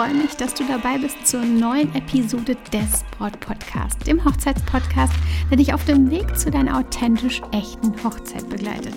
[0.00, 5.12] freue mich, dass du dabei bist zur neuen Episode des Braut Podcast, dem Hochzeitspodcast,
[5.50, 8.94] der dich auf dem Weg zu deiner authentisch echten Hochzeit begleitet.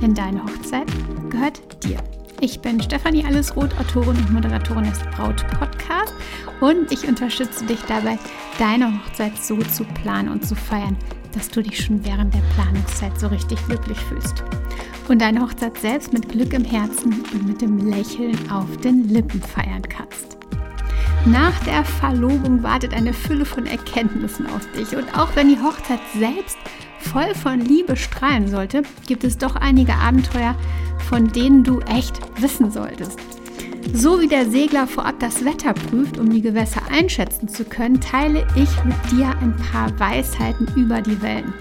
[0.00, 0.90] Denn deine Hochzeit
[1.28, 1.98] gehört dir.
[2.40, 6.14] Ich bin Stefanie Allesroth, Autorin und Moderatorin des Braut Podcast
[6.62, 8.18] und ich unterstütze dich dabei,
[8.58, 10.96] deine Hochzeit so zu planen und zu feiern,
[11.34, 14.42] dass du dich schon während der Planungszeit so richtig glücklich fühlst
[15.08, 19.40] und deine Hochzeit selbst mit Glück im Herzen und mit dem Lächeln auf den Lippen
[19.40, 20.36] feiern kannst.
[21.26, 26.00] Nach der Verlobung wartet eine Fülle von Erkenntnissen auf dich und auch wenn die Hochzeit
[26.18, 26.56] selbst
[26.98, 30.56] voll von Liebe strahlen sollte, gibt es doch einige Abenteuer,
[31.08, 33.18] von denen du echt wissen solltest.
[33.92, 38.46] So wie der Segler vorab das Wetter prüft, um die Gewässer einschätzen zu können, teile
[38.54, 41.52] ich mit dir ein paar Weisheiten über die Wellen.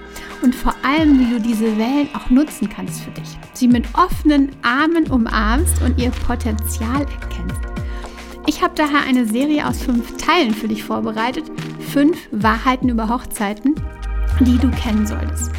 [0.42, 3.38] Und vor allem, wie du diese Wellen auch nutzen kannst für dich.
[3.54, 7.62] Sie mit offenen Armen umarmst und ihr Potenzial erkennst.
[8.48, 11.46] Ich habe daher eine Serie aus fünf Teilen für dich vorbereitet.
[11.92, 13.76] Fünf Wahrheiten über Hochzeiten,
[14.40, 15.52] die du kennen solltest.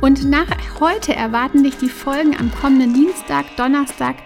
[0.00, 0.46] Und nach
[0.80, 4.16] heute erwarten dich die Folgen am kommenden Dienstag, Donnerstag,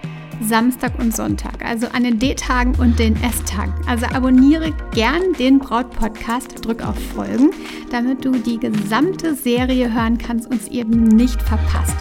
[0.42, 3.74] Samstag und Sonntag, also an den D-Tagen und den S-Tagen.
[3.86, 7.50] Also abonniere gern den Braut-Podcast, drück auf Folgen,
[7.90, 11.96] damit du die gesamte Serie hören kannst und es eben nicht verpasst.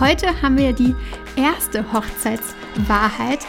[0.00, 0.94] Heute haben wir die
[1.36, 3.46] erste Hochzeitswahrheit.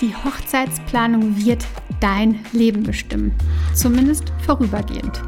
[0.00, 1.64] Die Hochzeitsplanung wird
[2.00, 3.32] dein Leben bestimmen,
[3.74, 5.22] zumindest vorübergehend.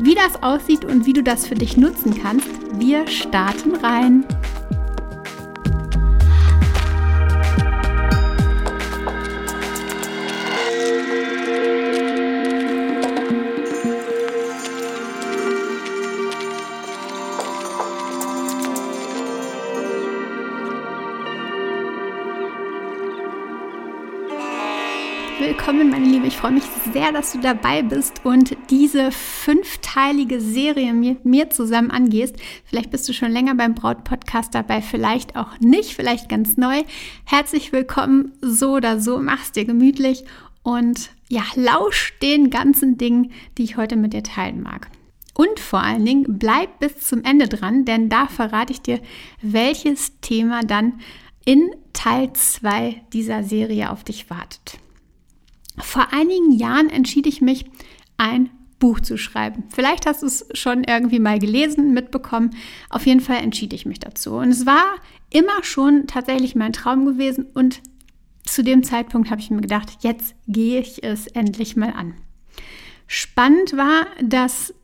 [0.00, 4.24] Wie das aussieht und wie du das für dich nutzen kannst, wir starten rein.
[25.72, 26.26] Willkommen, meine Liebe.
[26.26, 31.90] Ich freue mich sehr, dass du dabei bist und diese fünfteilige Serie mit mir zusammen
[31.90, 32.36] angehst.
[32.66, 36.82] Vielleicht bist du schon länger beim Braut-Podcast dabei, vielleicht auch nicht, vielleicht ganz neu.
[37.24, 40.24] Herzlich willkommen, so oder so, mach's dir gemütlich
[40.62, 44.88] und ja, lausch den ganzen Dingen, die ich heute mit dir teilen mag.
[45.32, 49.00] Und vor allen Dingen bleib bis zum Ende dran, denn da verrate ich dir,
[49.40, 51.00] welches Thema dann
[51.46, 54.81] in Teil 2 dieser Serie auf dich wartet.
[55.78, 57.64] Vor einigen Jahren entschied ich mich,
[58.18, 59.64] ein Buch zu schreiben.
[59.72, 62.50] Vielleicht hast du es schon irgendwie mal gelesen, mitbekommen.
[62.90, 64.34] Auf jeden Fall entschied ich mich dazu.
[64.34, 64.96] Und es war
[65.30, 67.46] immer schon tatsächlich mein Traum gewesen.
[67.54, 67.80] Und
[68.44, 72.14] zu dem Zeitpunkt habe ich mir gedacht, jetzt gehe ich es endlich mal an.
[73.06, 74.74] Spannend war, dass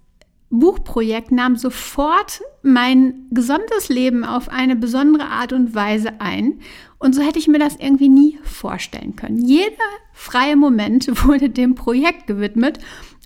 [0.50, 6.60] Buchprojekt nahm sofort mein gesamtes Leben auf eine besondere Art und Weise ein.
[6.98, 9.44] Und so hätte ich mir das irgendwie nie vorstellen können.
[9.44, 9.72] Jeder
[10.12, 12.78] freie Moment wurde dem Projekt gewidmet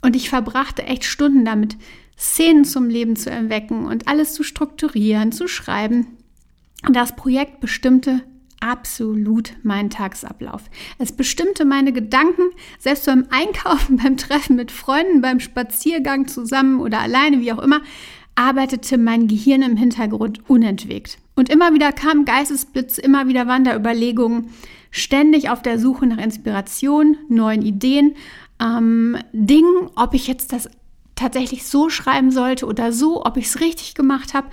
[0.02, 1.76] und ich verbrachte echt Stunden damit,
[2.18, 6.18] Szenen zum Leben zu erwecken und alles zu strukturieren, zu schreiben.
[6.90, 8.22] Das Projekt bestimmte
[8.62, 10.62] absolut meinen Tagesablauf.
[10.98, 12.42] Es bestimmte meine Gedanken,
[12.78, 17.82] selbst beim Einkaufen, beim Treffen mit Freunden, beim Spaziergang zusammen oder alleine, wie auch immer,
[18.34, 21.18] arbeitete mein Gehirn im Hintergrund unentwegt.
[21.34, 24.50] Und immer wieder kamen Geistesblitze, immer wieder Wanderüberlegungen,
[24.90, 28.14] ständig auf der Suche nach Inspiration, neuen Ideen,
[28.60, 30.70] ähm, Dingen, ob ich jetzt das
[31.14, 34.48] tatsächlich so schreiben sollte oder so, ob ich es richtig gemacht habe.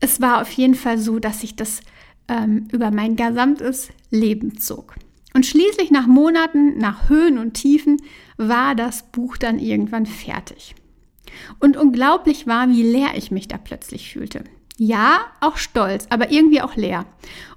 [0.00, 1.80] Es war auf jeden Fall so, dass ich das
[2.28, 4.94] ähm, über mein gesamtes Leben zog.
[5.34, 8.00] Und schließlich nach Monaten, nach Höhen und Tiefen,
[8.36, 10.74] war das Buch dann irgendwann fertig.
[11.58, 14.44] Und unglaublich war, wie leer ich mich da plötzlich fühlte.
[14.76, 17.06] Ja, auch stolz, aber irgendwie auch leer.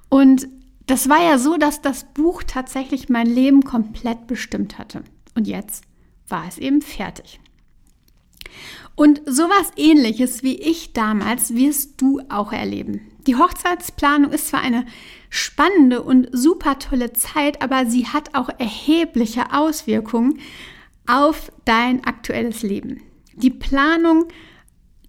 [0.08, 0.48] Und
[0.86, 5.02] das war ja so, dass das Buch tatsächlich mein Leben komplett bestimmt hatte.
[5.34, 5.84] Und jetzt
[6.28, 7.40] war es eben fertig.
[8.94, 13.02] Und sowas ähnliches wie ich damals wirst du auch erleben.
[13.28, 14.86] Die Hochzeitsplanung ist zwar eine
[15.28, 20.38] spannende und super tolle Zeit, aber sie hat auch erhebliche Auswirkungen
[21.06, 23.02] auf dein aktuelles Leben.
[23.34, 24.28] Die Planung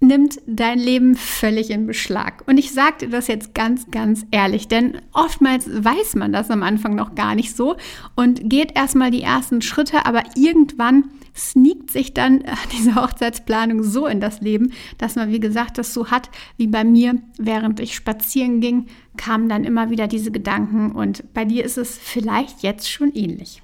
[0.01, 2.43] nimmt dein Leben völlig in Beschlag.
[2.47, 6.63] Und ich sage dir das jetzt ganz, ganz ehrlich, denn oftmals weiß man das am
[6.63, 7.75] Anfang noch gar nicht so
[8.15, 12.43] und geht erstmal die ersten Schritte, aber irgendwann sneakt sich dann
[12.77, 16.83] diese Hochzeitsplanung so in das Leben, dass man, wie gesagt, das so hat wie bei
[16.83, 18.87] mir, während ich spazieren ging,
[19.17, 23.61] kamen dann immer wieder diese Gedanken und bei dir ist es vielleicht jetzt schon ähnlich.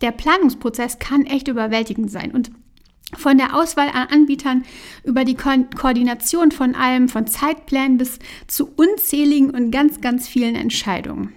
[0.00, 2.50] Der Planungsprozess kann echt überwältigend sein und
[3.16, 4.64] von der Auswahl an Anbietern
[5.04, 10.54] über die Ko Koordination von allem, von Zeitplänen bis zu unzähligen und ganz, ganz vielen
[10.54, 11.32] Entscheidungen.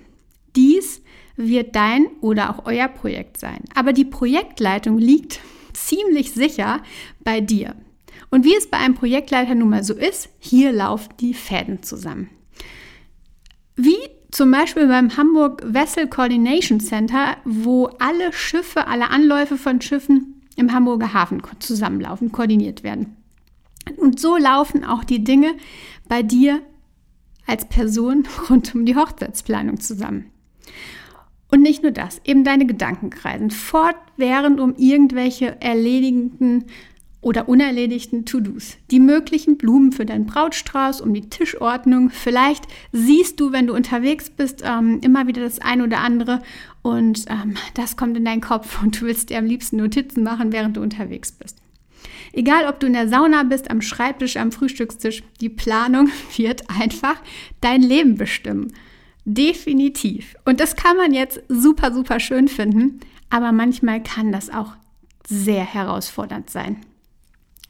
[0.55, 1.01] Dies
[1.35, 3.63] wird dein oder auch euer Projekt sein.
[3.75, 5.39] Aber die Projektleitung liegt
[5.73, 6.81] ziemlich sicher
[7.23, 7.75] bei dir.
[8.29, 12.29] Und wie es bei einem Projektleiter nun mal so ist, hier laufen die Fäden zusammen.
[13.75, 13.97] Wie
[14.31, 20.73] zum Beispiel beim Hamburg Vessel Coordination Center, wo alle Schiffe, alle Anläufe von Schiffen im
[20.73, 23.15] Hamburger Hafen zusammenlaufen, koordiniert werden.
[23.95, 25.53] Und so laufen auch die Dinge
[26.09, 26.61] bei dir
[27.45, 30.25] als Person rund um die Hochzeitsplanung zusammen.
[31.49, 36.65] Und nicht nur das, eben deine Gedanken kreisen fortwährend um irgendwelche erledigten
[37.27, 38.77] oder unerledigten To-Dos.
[38.89, 42.09] Die möglichen Blumen für deinen Brautstrauß, um die Tischordnung.
[42.09, 42.63] Vielleicht
[42.93, 46.41] siehst du, wenn du unterwegs bist, ähm, immer wieder das eine oder andere
[46.83, 50.53] und ähm, das kommt in deinen Kopf und du willst dir am liebsten Notizen machen,
[50.53, 51.57] während du unterwegs bist.
[52.31, 57.21] Egal, ob du in der Sauna bist, am Schreibtisch, am Frühstückstisch, die Planung wird einfach
[57.59, 58.71] dein Leben bestimmen.
[59.25, 60.37] Definitiv.
[60.45, 64.77] Und das kann man jetzt super, super schön finden, aber manchmal kann das auch
[65.27, 66.77] sehr herausfordernd sein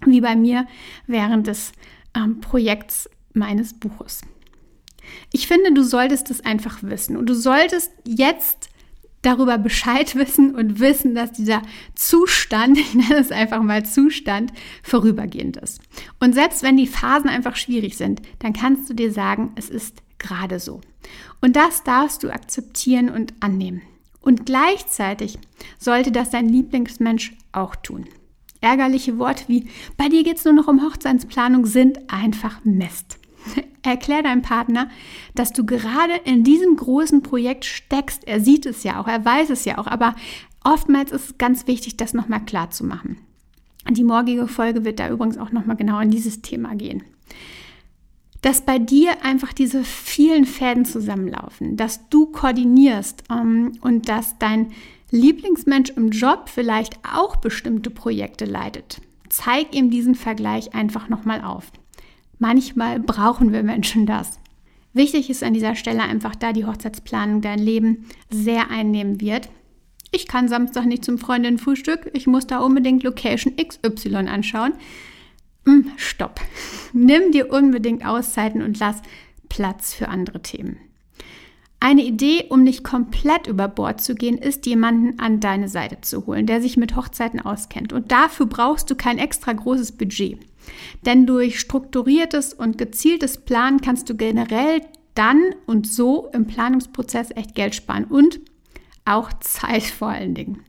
[0.05, 0.67] wie bei mir
[1.05, 1.71] während des
[2.15, 4.21] ähm, Projekts meines Buches.
[5.31, 8.69] Ich finde, du solltest es einfach wissen und du solltest jetzt
[9.21, 11.61] darüber Bescheid wissen und wissen, dass dieser
[11.95, 14.53] Zustand, ich nenne es einfach mal Zustand,
[14.83, 15.81] vorübergehend ist.
[16.19, 20.01] Und selbst wenn die Phasen einfach schwierig sind, dann kannst du dir sagen, es ist
[20.19, 20.81] gerade so.
[21.41, 23.81] Und das darfst du akzeptieren und annehmen.
[24.21, 25.39] Und gleichzeitig
[25.79, 28.07] sollte das dein Lieblingsmensch auch tun.
[28.62, 29.68] Ärgerliche Worte wie
[29.98, 33.19] bei dir geht es nur noch um Hochzeitsplanung sind einfach Mist.
[33.83, 34.89] Erklär deinem Partner,
[35.36, 38.27] dass du gerade in diesem großen Projekt steckst.
[38.27, 40.15] Er sieht es ja auch, er weiß es ja auch, aber
[40.63, 43.18] oftmals ist es ganz wichtig, das nochmal klar zu machen.
[43.89, 47.03] Die morgige Folge wird da übrigens auch nochmal genau in dieses Thema gehen.
[48.42, 54.71] Dass bei dir einfach diese vielen Fäden zusammenlaufen, dass du koordinierst ähm, und dass dein
[55.12, 59.01] Lieblingsmensch im Job vielleicht auch bestimmte Projekte leitet.
[59.30, 61.71] Zeig ihm diesen Vergleich einfach nochmal auf.
[62.39, 64.39] Manchmal brauchen wir Menschen das.
[64.94, 69.50] Wichtig ist an dieser Stelle einfach, da die Hochzeitsplanung dein Leben sehr einnehmen wird.
[70.12, 74.74] Ich kann Samstag nicht zum Freundinnenfrühstück, ich muss da unbedingt Location XY anschauen.
[75.65, 76.39] Hm, stopp.
[76.94, 79.01] Nimm dir unbedingt Auszeiten und lass
[79.50, 80.77] Platz für andere Themen.
[81.79, 86.25] Eine Idee, um nicht komplett über Bord zu gehen, ist, jemanden an deine Seite zu
[86.25, 87.94] holen, der sich mit Hochzeiten auskennt.
[87.94, 90.39] Und dafür brauchst du kein extra großes Budget.
[91.06, 94.81] Denn durch strukturiertes und gezieltes Planen kannst du generell
[95.13, 98.39] dann und so im Planungsprozess echt Geld sparen und
[99.06, 100.63] auch Zeit vor allen Dingen.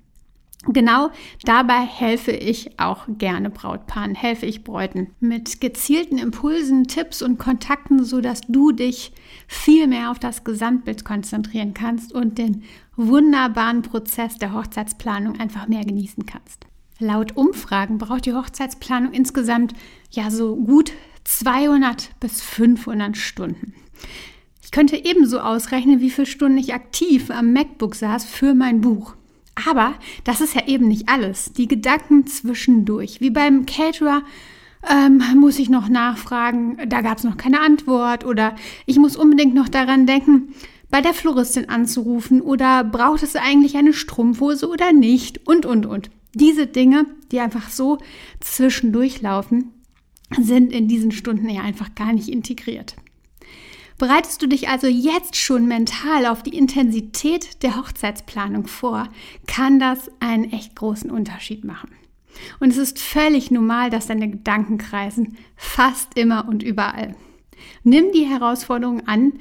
[0.66, 1.10] Genau
[1.44, 8.04] dabei helfe ich auch gerne Brautpaaren, helfe ich Bräuten mit gezielten Impulsen, Tipps und Kontakten,
[8.04, 9.12] sodass du dich
[9.46, 12.64] viel mehr auf das Gesamtbild konzentrieren kannst und den
[12.96, 16.66] wunderbaren Prozess der Hochzeitsplanung einfach mehr genießen kannst.
[16.98, 19.74] Laut Umfragen braucht die Hochzeitsplanung insgesamt
[20.10, 23.74] ja so gut 200 bis 500 Stunden.
[24.64, 29.14] Ich könnte ebenso ausrechnen, wie viele Stunden ich aktiv am MacBook saß für mein Buch.
[29.66, 31.52] Aber das ist ja eben nicht alles.
[31.52, 33.20] Die Gedanken zwischendurch.
[33.20, 34.22] Wie beim Caterer
[34.88, 38.54] ähm, muss ich noch nachfragen, da gab es noch keine Antwort oder
[38.86, 40.54] ich muss unbedingt noch daran denken,
[40.90, 46.10] bei der Floristin anzurufen oder braucht es eigentlich eine Strumpfhose oder nicht und, und, und.
[46.34, 47.98] Diese Dinge, die einfach so
[48.40, 49.72] zwischendurch laufen,
[50.40, 52.96] sind in diesen Stunden ja einfach gar nicht integriert.
[53.98, 59.08] Bereitest du dich also jetzt schon mental auf die Intensität der Hochzeitsplanung vor,
[59.48, 61.90] kann das einen echt großen Unterschied machen.
[62.60, 67.16] Und es ist völlig normal, dass deine Gedanken kreisen, fast immer und überall.
[67.82, 69.32] Nimm die Herausforderung an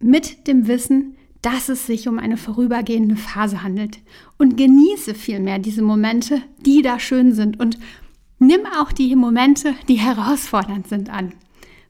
[0.00, 3.98] mit dem Wissen, dass es sich um eine vorübergehende Phase handelt
[4.38, 7.78] und genieße vielmehr diese Momente, die da schön sind und
[8.38, 11.34] nimm auch die Momente, die herausfordernd sind an.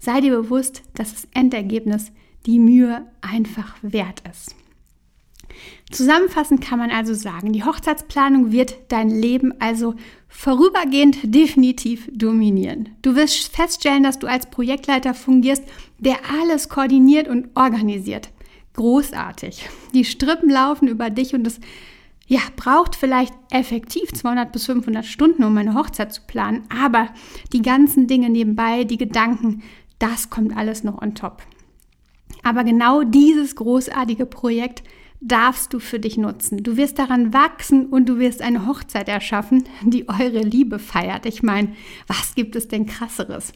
[0.02, 2.10] Sei dir bewusst, dass das Endergebnis
[2.44, 4.56] die Mühe einfach wert ist.
[5.92, 9.94] Zusammenfassend kann man also sagen, die Hochzeitsplanung wird dein Leben also
[10.26, 12.88] vorübergehend definitiv dominieren.
[13.02, 15.62] Du wirst feststellen, dass du als Projektleiter fungierst,
[16.00, 18.30] der alles koordiniert und organisiert.
[18.74, 19.68] Großartig.
[19.94, 21.60] Die Strippen laufen über dich und es
[22.26, 27.08] ja, braucht vielleicht effektiv 200 bis 500 Stunden, um eine Hochzeit zu planen, aber
[27.52, 29.62] die ganzen Dinge nebenbei, die Gedanken,
[30.02, 31.42] das kommt alles noch on top.
[32.42, 34.82] Aber genau dieses großartige Projekt
[35.20, 36.64] darfst du für dich nutzen.
[36.64, 41.26] Du wirst daran wachsen und du wirst eine Hochzeit erschaffen, die eure Liebe feiert.
[41.26, 41.68] Ich meine,
[42.08, 43.52] was gibt es denn krasseres?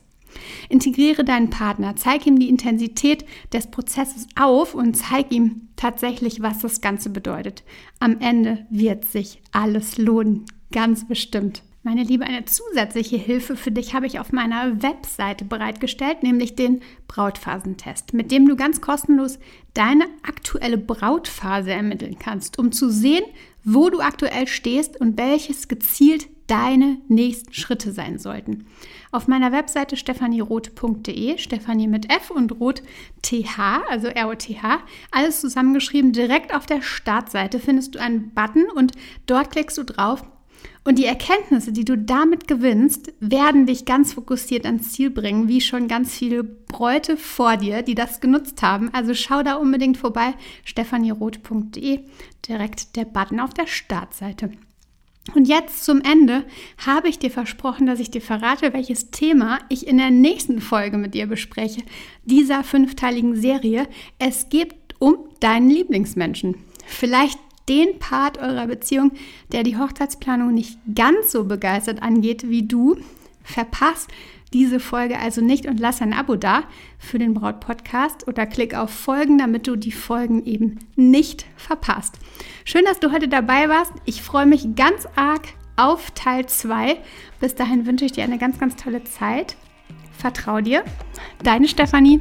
[0.68, 6.60] Integriere deinen Partner, zeig ihm die Intensität des Prozesses auf und zeig ihm tatsächlich, was
[6.60, 7.64] das Ganze bedeutet.
[7.98, 11.62] Am Ende wird sich alles lohnen, ganz bestimmt.
[11.86, 16.80] Meine Liebe, eine zusätzliche Hilfe für dich habe ich auf meiner Webseite bereitgestellt, nämlich den
[17.06, 19.38] Brautphasentest, mit dem du ganz kostenlos
[19.72, 23.22] deine aktuelle Brautphase ermitteln kannst, um zu sehen,
[23.62, 28.66] wo du aktuell stehst und welches gezielt deine nächsten Schritte sein sollten.
[29.12, 32.82] Auf meiner Webseite stephanieroth.de, Stephanie mit F und Roth
[33.22, 34.80] TH, also R-O-T-H,
[35.12, 38.90] alles zusammengeschrieben, direkt auf der Startseite findest du einen Button und
[39.26, 40.24] dort klickst du drauf
[40.84, 45.60] und die Erkenntnisse, die du damit gewinnst, werden dich ganz fokussiert ans Ziel bringen, wie
[45.60, 48.90] schon ganz viele Bräute vor dir, die das genutzt haben.
[48.94, 50.34] Also schau da unbedingt vorbei,
[50.64, 52.00] stephanieroth.de,
[52.48, 54.52] direkt der Button auf der Startseite.
[55.34, 56.44] Und jetzt zum Ende
[56.86, 60.98] habe ich dir versprochen, dass ich dir verrate, welches Thema ich in der nächsten Folge
[60.98, 61.82] mit dir bespreche,
[62.24, 63.88] dieser fünfteiligen Serie.
[64.20, 66.56] Es geht um deinen Lieblingsmenschen.
[66.86, 69.12] Vielleicht den Part eurer Beziehung,
[69.52, 72.96] der die Hochzeitsplanung nicht ganz so begeistert angeht wie du,
[73.42, 74.10] verpasst
[74.52, 76.64] diese Folge also nicht und lass ein Abo da
[76.98, 82.18] für den Braut Podcast oder klick auf Folgen, damit du die Folgen eben nicht verpasst.
[82.64, 83.92] Schön, dass du heute dabei warst.
[84.04, 85.42] Ich freue mich ganz arg
[85.76, 86.96] auf Teil 2.
[87.40, 89.56] Bis dahin wünsche ich dir eine ganz, ganz tolle Zeit.
[90.12, 90.84] Vertrau dir.
[91.42, 92.20] Deine Stefanie.